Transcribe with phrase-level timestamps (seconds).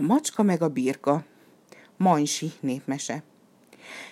[0.00, 1.24] A macska meg a birka.
[1.96, 3.22] Mansi népmese.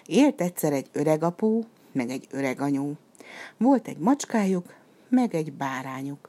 [0.06, 2.92] Élt egyszer egy öreg apó, meg egy öreg anyó.
[3.56, 4.74] Volt egy macskájuk,
[5.08, 6.28] meg egy bárányuk.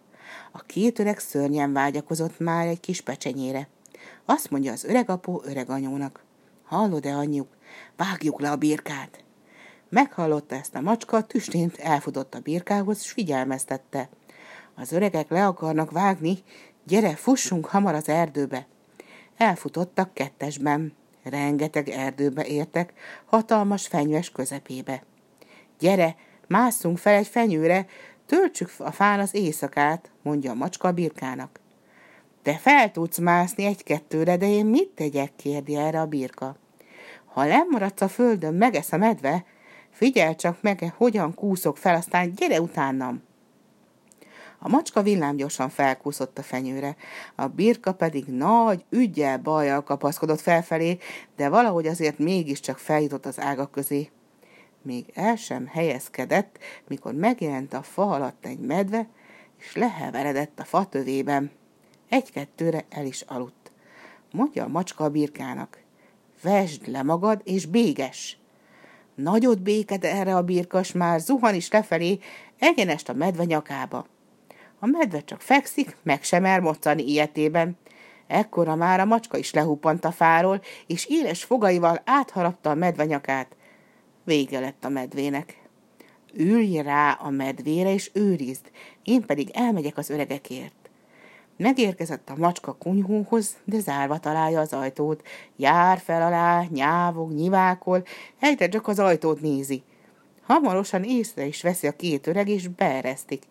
[0.51, 3.67] A két öreg szörnyen vágyakozott már egy kis pecsenyére.
[4.25, 6.23] Azt mondja az öreg apó öreg anyónak.
[6.63, 7.47] Hallod-e anyjuk,
[7.95, 9.23] vágjuk le a birkát.
[9.89, 14.09] Meghallotta ezt a macska, tüstént elfutott a birkához, s figyelmeztette.
[14.75, 16.37] Az öregek le akarnak vágni,
[16.83, 18.67] gyere, fussunk hamar az erdőbe.
[19.39, 20.93] Elfutottak kettesben.
[21.23, 22.93] Rengeteg erdőbe értek,
[23.25, 25.03] hatalmas fenyves közepébe.
[25.79, 26.15] Gyere,
[26.47, 27.85] másszunk fel egy fenyőre,
[28.25, 31.59] töltsük a fán az éjszakát, mondja a macska a birkának.
[32.41, 36.55] Te fel tudsz mászni egy-kettőre, de én mit tegyek, kérdi erre a birka.
[37.25, 39.45] Ha nem maradsz a földön, megesz a medve,
[39.89, 43.23] figyelj csak meg, hogyan kúszok fel, aztán gyere utánam.
[44.59, 46.95] A macska villámgyorsan felkúszott a fenyőre,
[47.35, 50.97] a birka pedig nagy, ügyel bajjal kapaszkodott felfelé,
[51.35, 54.09] de valahogy azért mégiscsak feljutott az ágak közé.
[54.81, 56.57] Még el sem helyezkedett,
[56.87, 59.07] mikor megjelent a fa alatt egy medve,
[59.59, 61.51] és leheveredett a fa tövében.
[62.09, 63.71] Egy-kettőre el is aludt.
[64.31, 65.79] Mondja a macska a birkának.
[66.41, 68.37] Vesd le magad, és béges!
[69.15, 72.19] Nagyot béked erre a birkas már zuhan is lefelé,
[72.59, 74.05] egyenest a medve nyakába.
[74.79, 77.77] A medve csak fekszik, meg sem elmoccani ilyetében.
[78.27, 83.55] Ekkora már a macska is lehuppant a fáról, és éles fogaival átharapta a medve nyakát.
[84.23, 85.61] Vége lett a medvének.
[86.33, 88.71] Ülj rá a medvére, és őrizd,
[89.03, 90.73] én pedig elmegyek az öregekért.
[91.57, 95.27] Megérkezett a macska kunyhóhoz, de zárva találja az ajtót.
[95.55, 98.03] Jár fel alá, nyávog, nyivákol,
[98.39, 99.83] egyre csak az ajtót nézi.
[100.41, 103.43] Hamarosan észre is veszi a két öreg, és beeresztik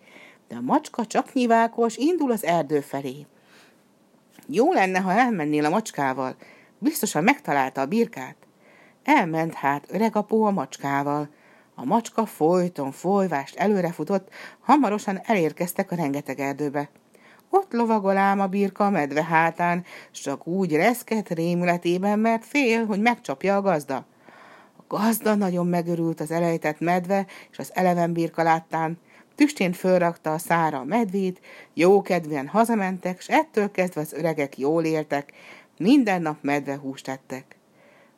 [0.48, 3.27] de a macska csak nyiválkos, indul az erdő felé.
[4.46, 6.36] Jó lenne, ha elmennél a macskával.
[6.78, 8.36] Biztosan megtalálta a birkát.
[9.04, 11.28] Elment hát öregapó a macskával.
[11.74, 14.28] A macska folyton folyvást előrefutott,
[14.60, 16.88] hamarosan elérkeztek a rengeteg erdőbe.
[17.50, 23.00] Ott lovagol ám a birka a medve hátán, csak úgy reszket rémületében, mert fél, hogy
[23.00, 23.97] megcsapja a gazda.
[24.76, 28.98] A gazda nagyon megörült az elejtett medve és az eleven birka láttán,
[29.38, 31.41] Tüstén fölrakta a szára a medvét,
[31.75, 35.32] jókedvűen hazamentek, s ettől kezdve az öregek jól éltek,
[35.76, 37.56] minden nap medvehúst ettek.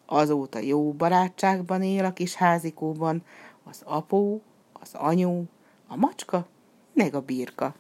[0.07, 3.23] Azóta jó barátságban él a kis házikóban
[3.65, 4.43] az apó,
[4.73, 5.43] az anyu,
[5.87, 6.47] a macska,
[6.93, 7.75] meg a birka.